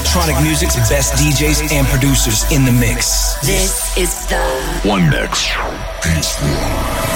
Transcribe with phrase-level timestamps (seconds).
[0.00, 3.34] electronic music's best DJs and producers in the mix.
[3.40, 4.40] This is the
[4.88, 5.50] One Mix
[6.02, 7.09] Peace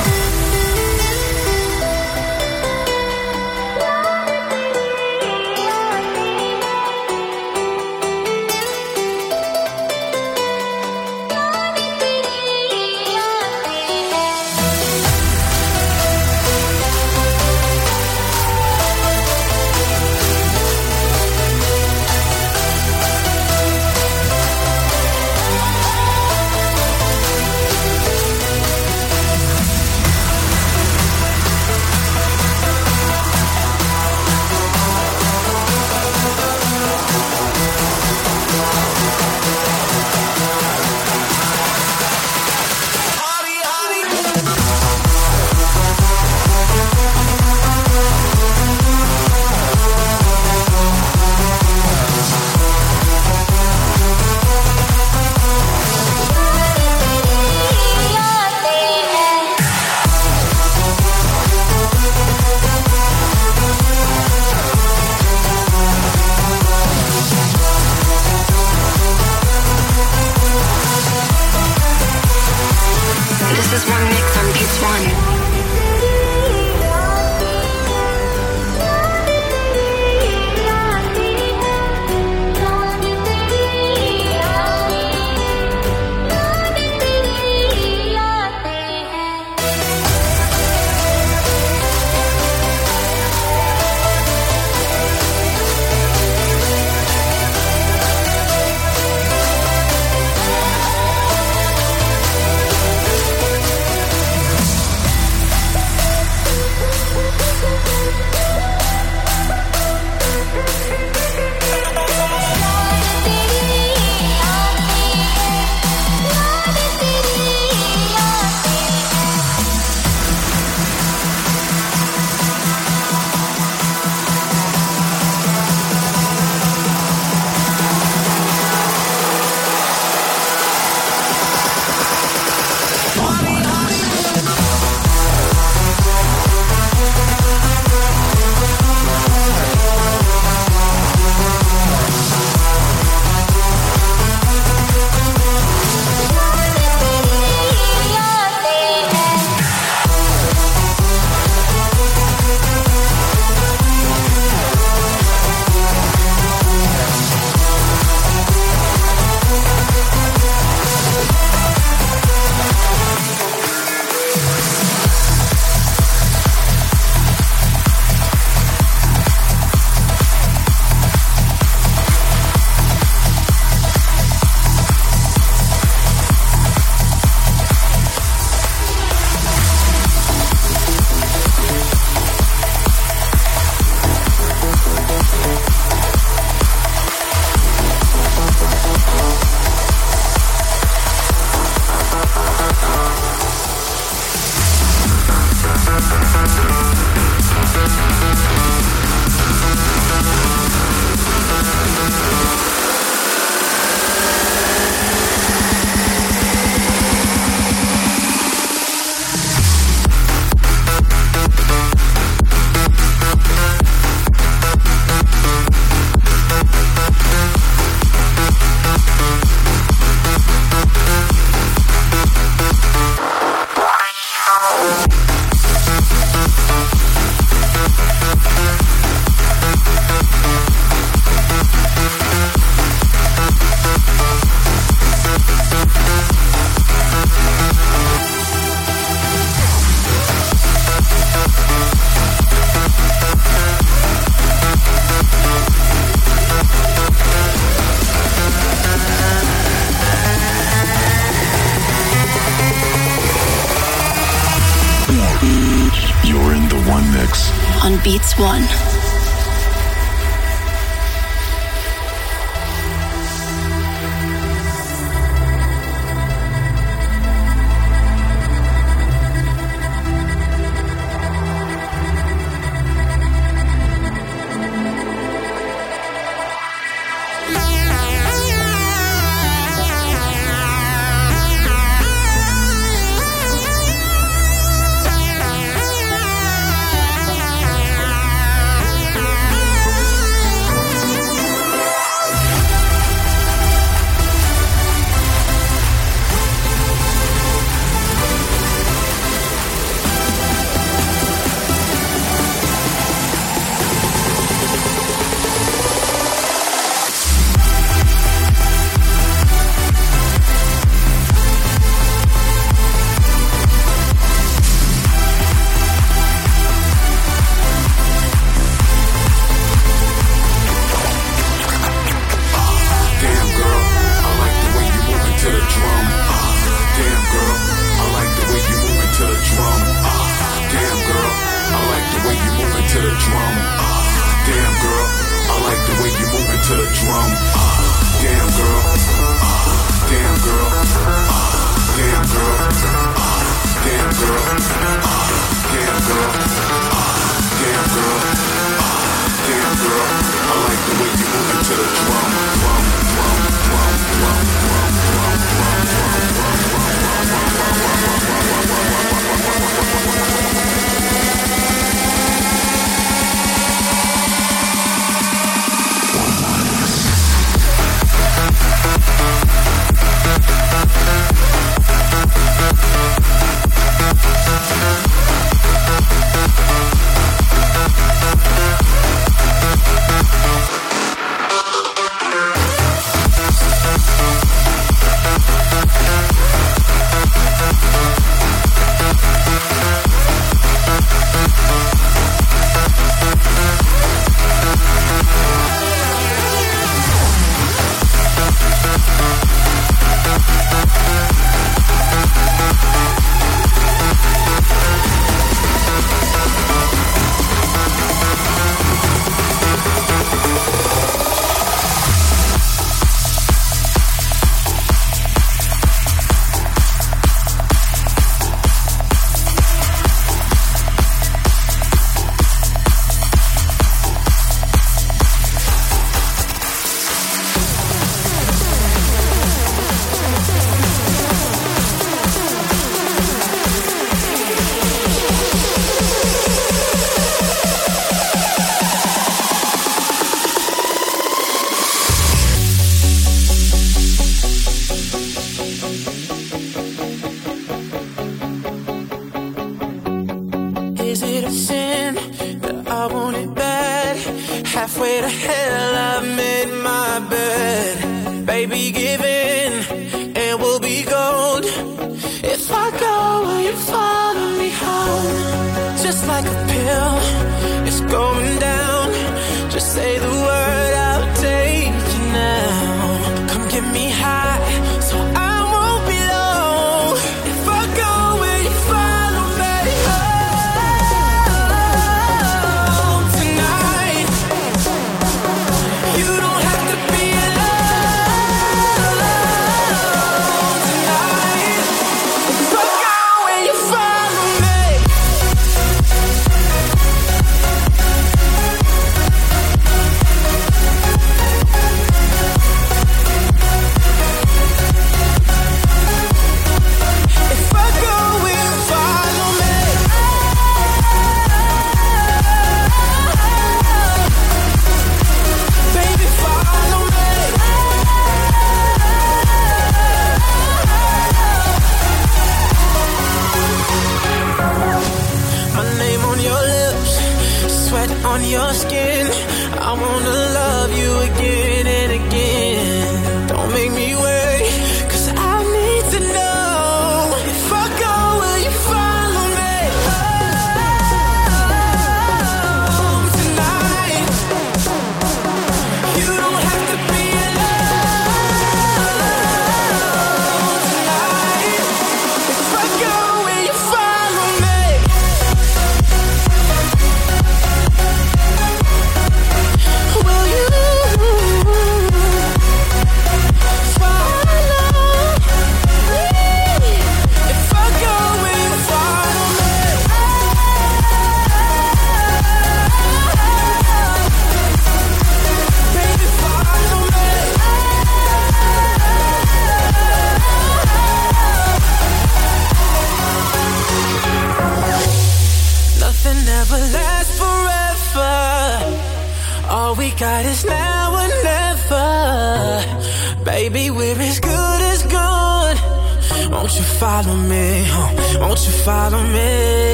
[458.66, 459.23] Baby, give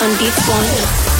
[0.00, 1.11] on Beats One.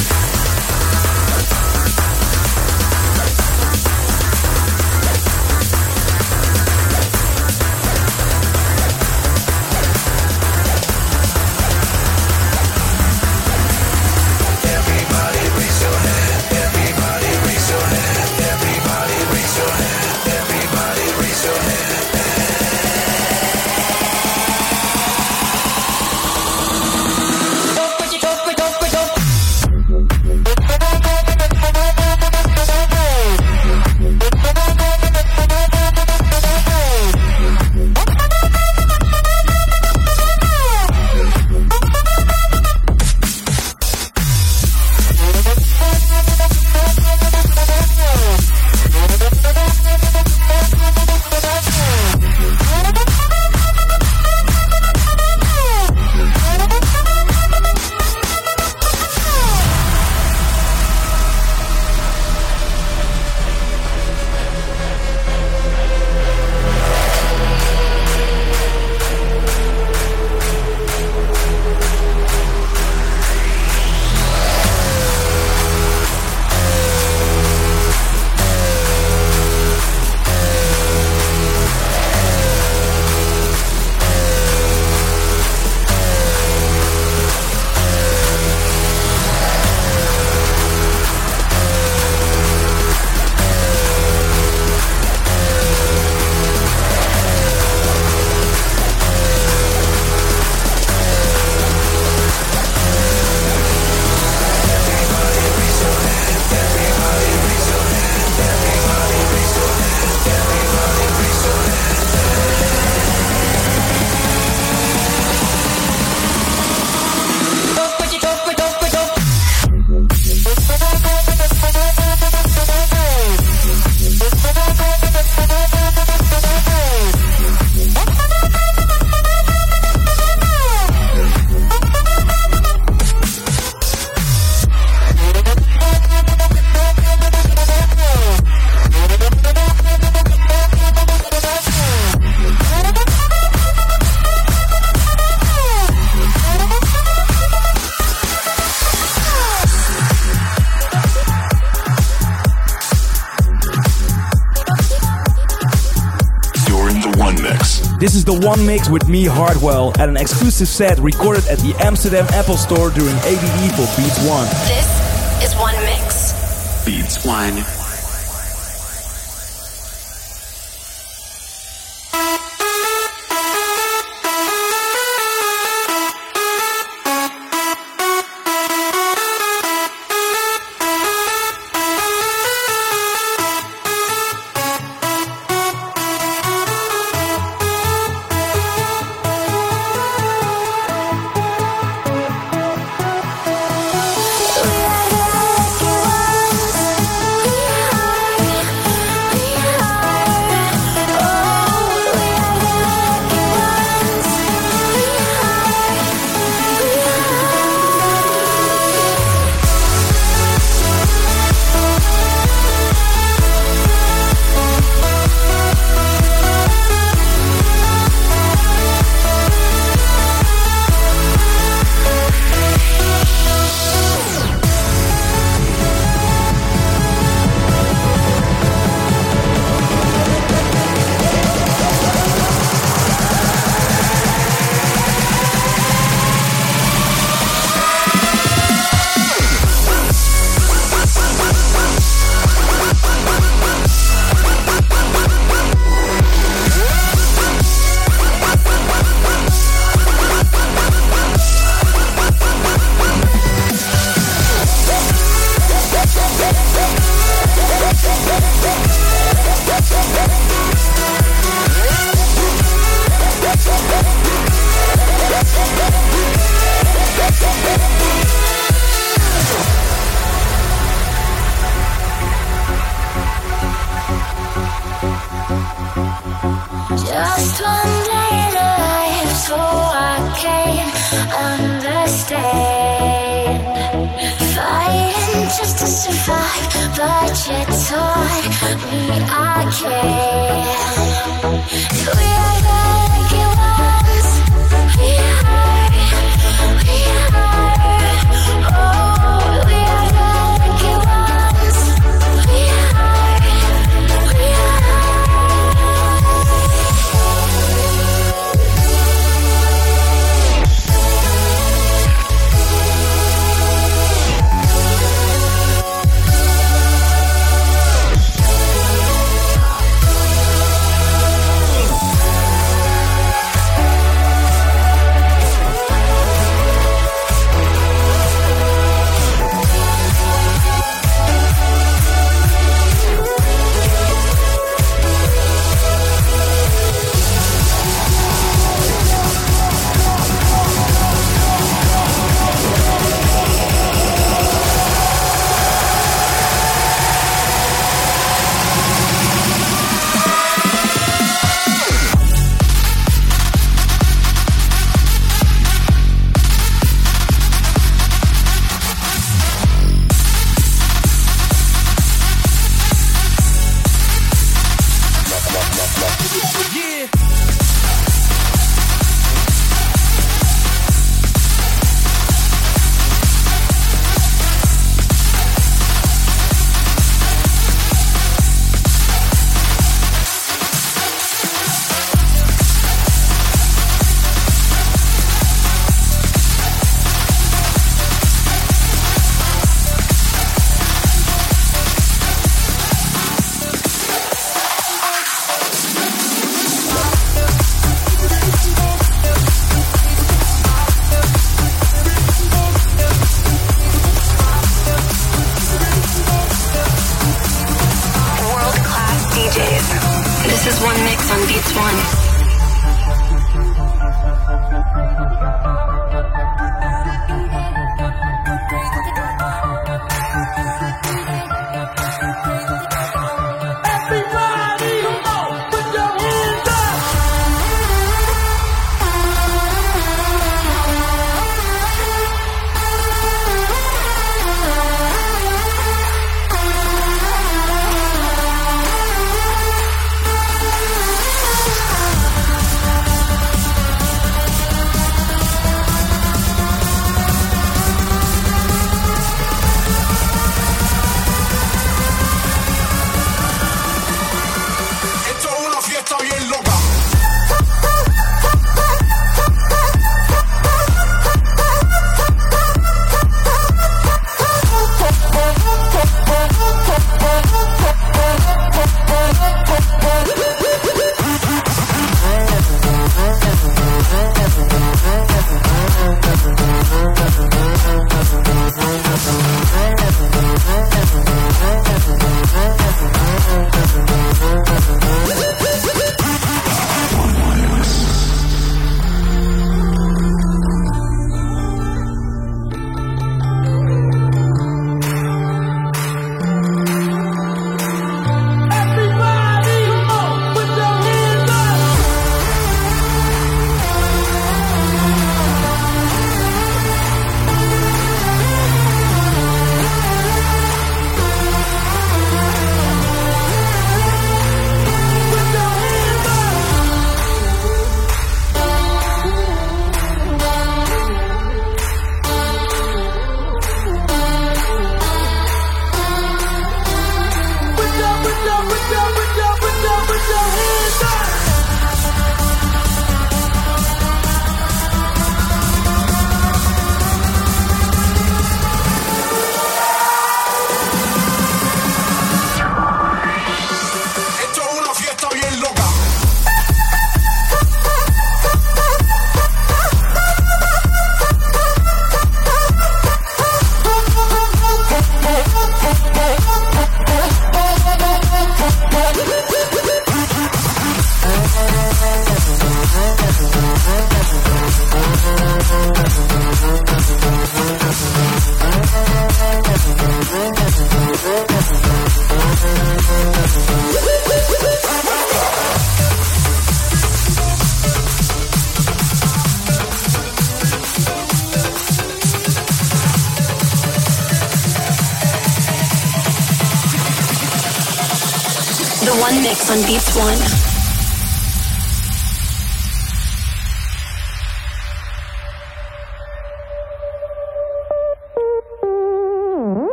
[158.42, 162.90] One mix with me, Hardwell, at an exclusive set recorded at the Amsterdam Apple Store
[162.90, 164.48] during ADE for Beats One.
[164.66, 166.84] This is One Mix.
[166.84, 167.81] Beats One.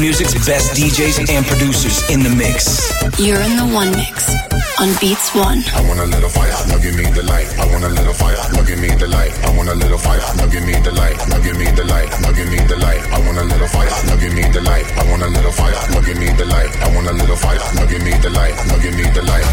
[0.00, 2.88] Best DJs and producers in the mix.
[3.20, 4.32] You're in the one mix
[4.80, 5.60] on Beats One.
[5.76, 7.52] I want a little fire, now give me the light.
[7.60, 9.32] I want a little fire, now give me the light.
[9.44, 11.20] I want a little fire, now give me the light.
[11.28, 13.02] Now give me the light, now give me the light.
[13.12, 14.86] I want a little fire, now give me the light.
[14.96, 16.72] I want a little fire, now give me the light.
[16.80, 18.56] I want a little fire, now give me the light.
[18.72, 19.44] Now give me the light.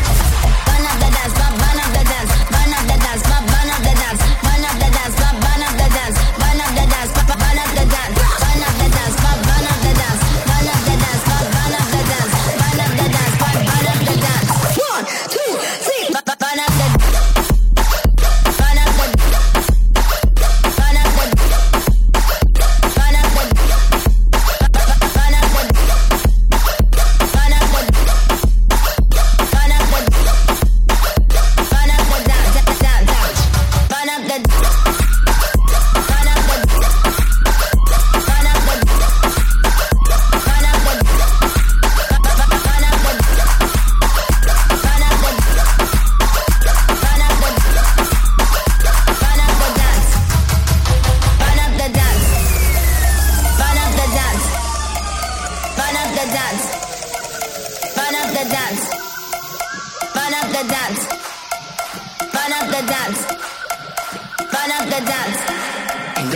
[62.78, 63.26] the dance.
[64.54, 65.40] Burn up the dance.
[66.14, 66.30] I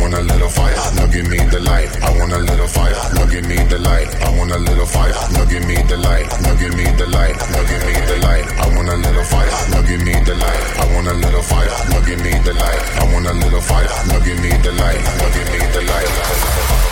[0.00, 1.92] want a little fire, now give me the light.
[2.02, 2.94] I want a little fire,
[3.28, 4.08] give me the light.
[4.22, 5.12] I want a little fire,
[5.50, 6.28] give me the light.
[6.58, 7.36] Give me the light,
[7.68, 8.46] give me the light.
[8.48, 9.52] I want a little fire,
[9.86, 10.62] give me the light.
[10.80, 11.68] I want a little fire,
[12.06, 12.80] give me the light.
[12.96, 13.88] I want a little fire,
[14.24, 15.00] give me the light.
[15.34, 16.89] Give me the light.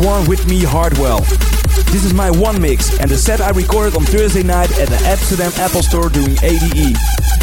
[0.00, 1.20] One with me Hardwell.
[1.92, 4.96] This is my one mix and the set I recorded on Thursday night at the
[5.04, 6.96] Amsterdam Apple Store doing ADE.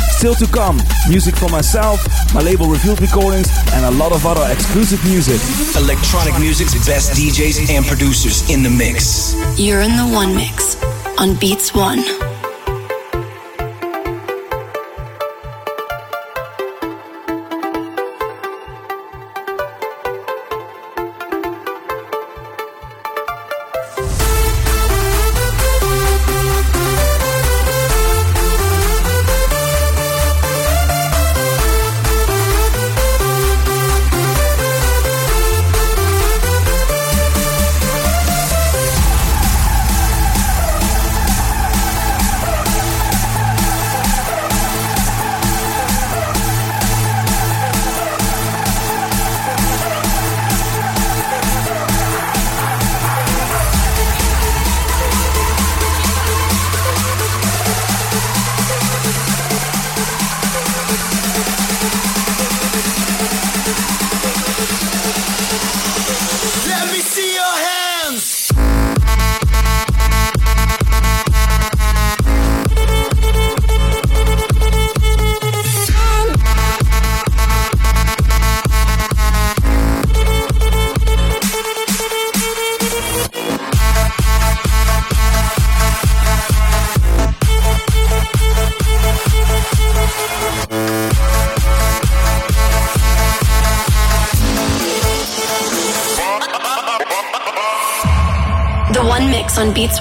[0.09, 2.01] Still to come, music for myself,
[2.33, 5.39] my label Revealed Recordings, and a lot of other exclusive music.
[5.77, 9.35] Electronic music's best DJs and producers in the mix.
[9.59, 10.81] You're in the one mix
[11.19, 12.16] on Beats One.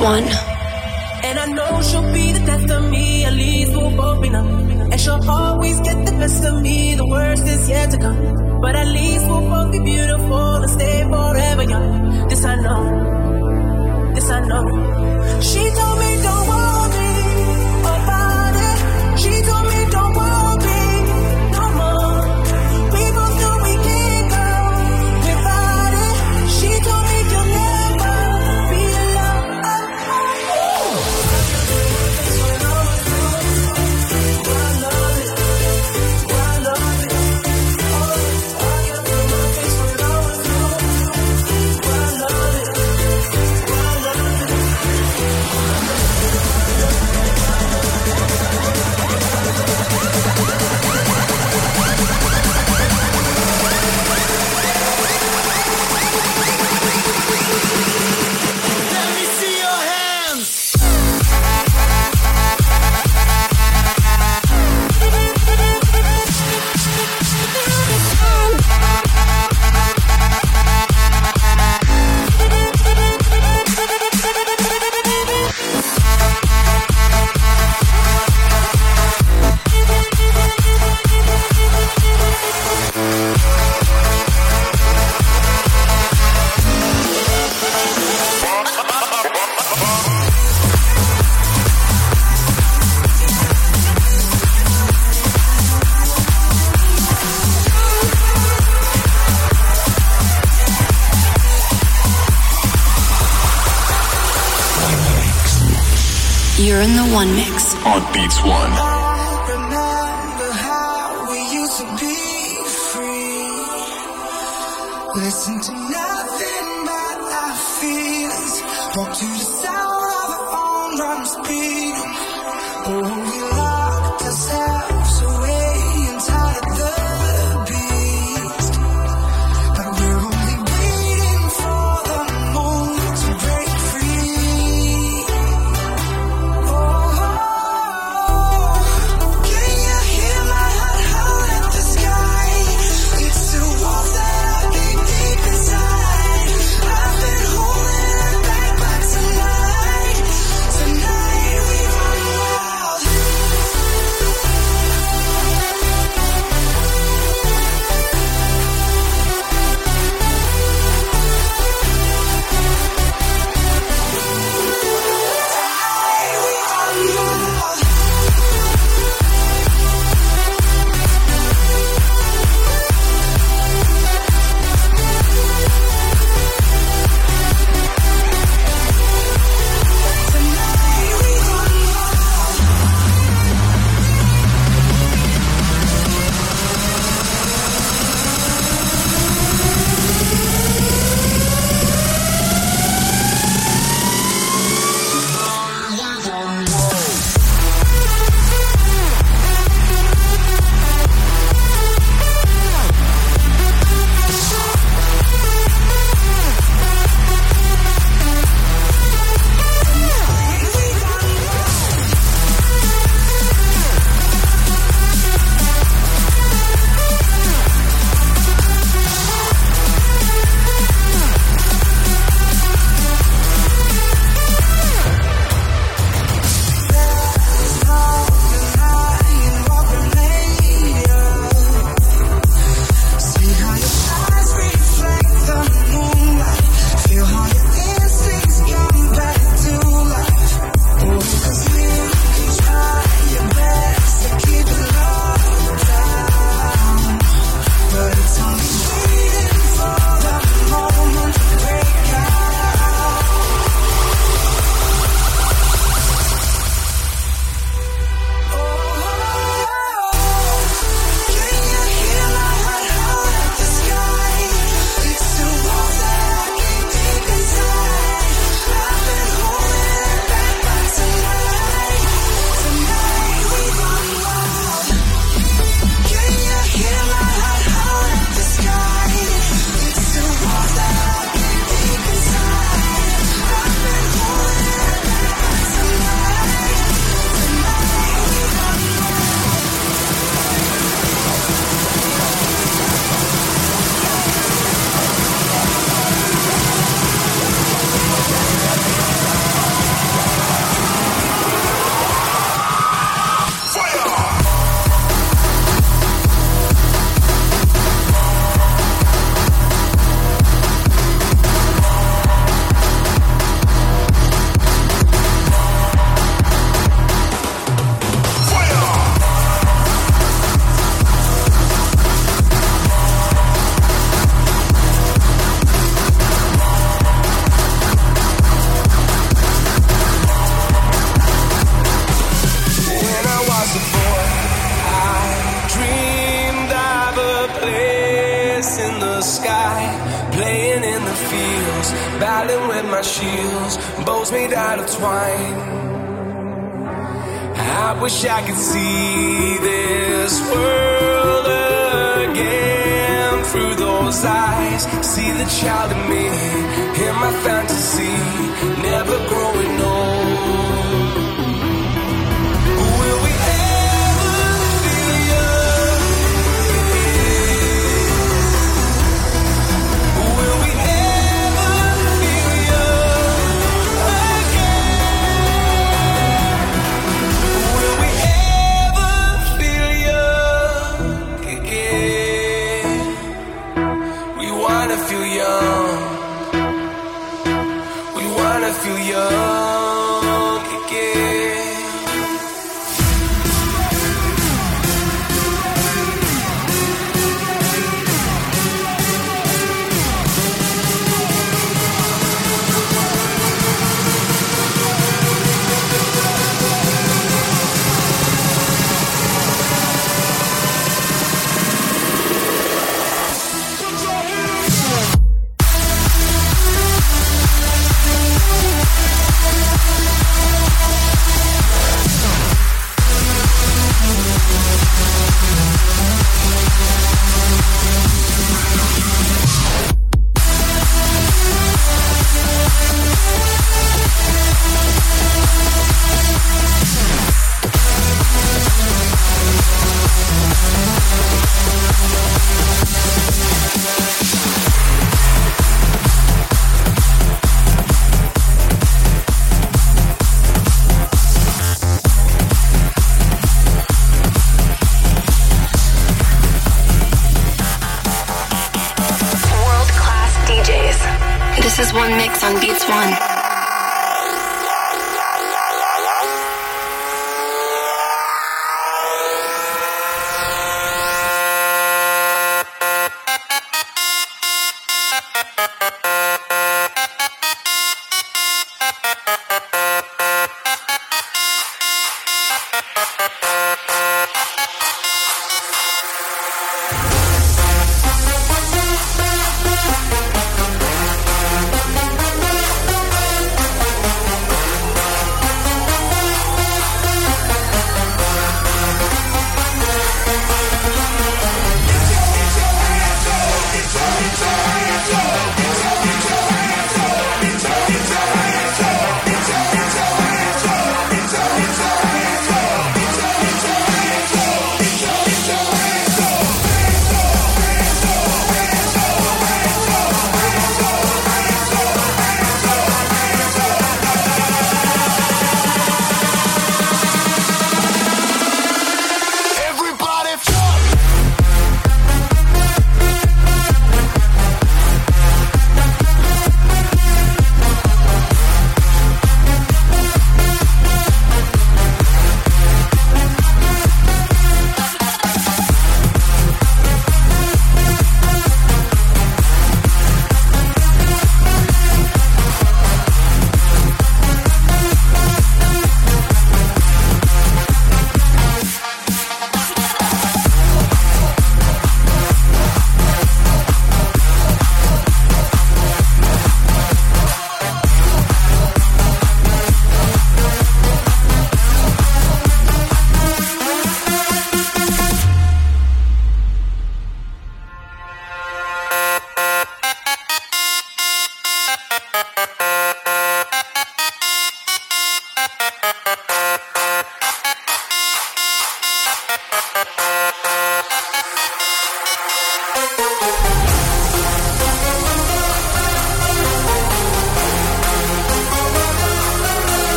[0.00, 0.43] one.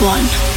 [0.00, 0.53] One.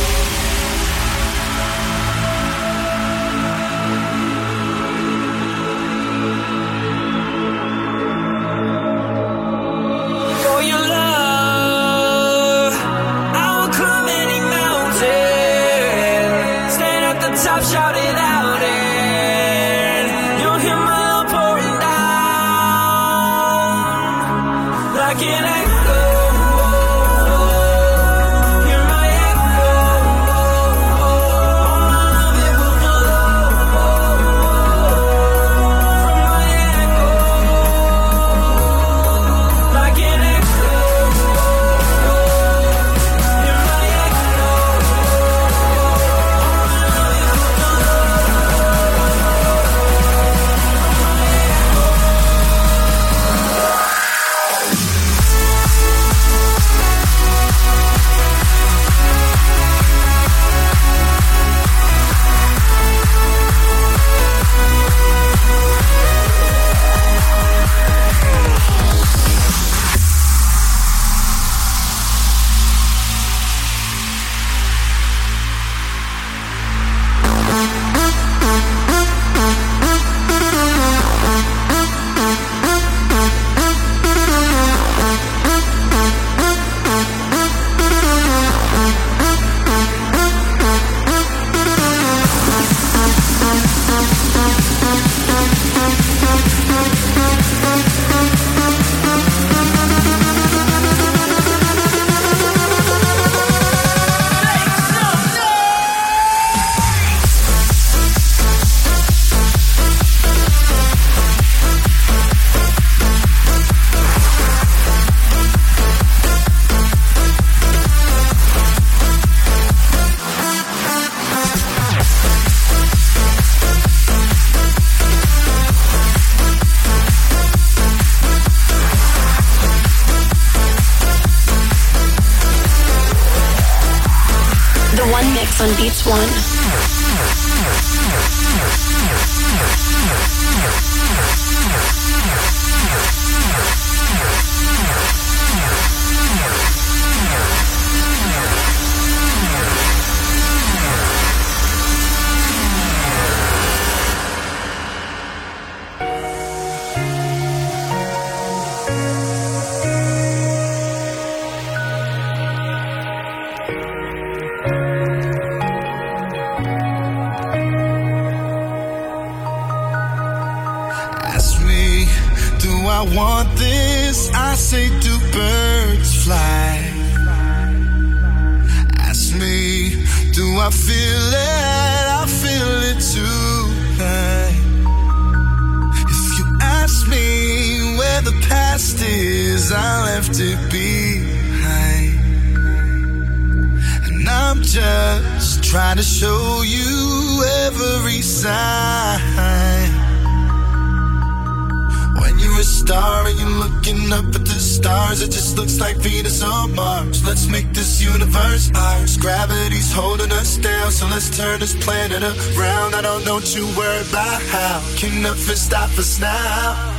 [202.68, 207.26] Star and you're looking up at the stars, it just looks like Venus on Mars.
[207.26, 209.18] Let's make this universe ours.
[209.18, 212.96] Gravity's holding us down, so let's turn this planet around.
[212.96, 214.82] I don't know too worried about how.
[214.98, 216.98] Can nothing stop us now?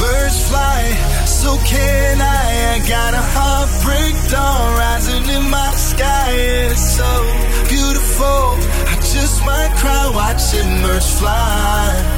[0.00, 0.80] Birds fly,
[1.26, 2.76] so can I.
[2.76, 6.32] I got a heartbreak dawn rising in my sky.
[6.70, 7.10] It's so
[7.68, 8.56] beautiful.
[8.92, 12.15] I just might cry watching birds fly.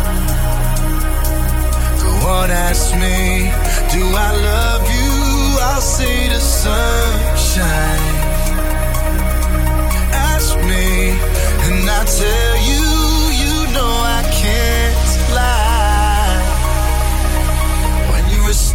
[2.29, 3.51] On, ask me,
[3.93, 5.11] do I love you?
[5.71, 8.15] I'll say the sunshine.
[10.13, 11.11] Ask me,
[11.67, 12.85] and I'll tell you,
[13.43, 15.68] you know I can't lie.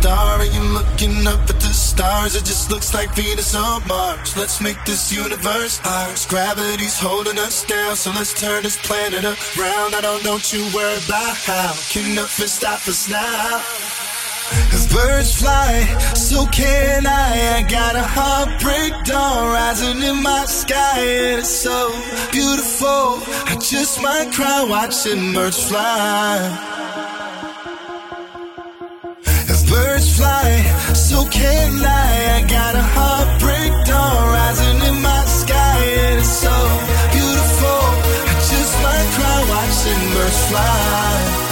[0.04, 4.36] Star and you're looking up at the stars, it just looks like Venus on Mars.
[4.36, 6.26] Let's make this universe ours.
[6.26, 9.96] Gravity's holding us down, so let's turn this planet around.
[9.96, 11.72] I don't know too worry about how.
[11.90, 13.64] Can nothing stop us now?
[14.76, 15.72] If birds fly,
[16.16, 17.60] so can I.
[17.60, 21.00] I got a heartbreak dawn rising in my sky.
[21.00, 21.80] and It's so
[22.34, 23.24] beautiful.
[23.48, 26.73] I just might cry watching birds fly.
[30.04, 32.36] Birds fly, so can I.
[32.36, 35.80] I got a heartbreak dawn rising in my sky.
[36.18, 36.56] It's so
[37.14, 37.84] beautiful.
[38.28, 41.43] I just might cry watching birds fly.